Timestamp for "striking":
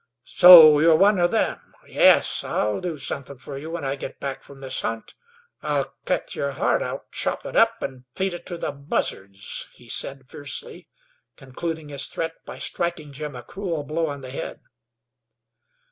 12.57-13.11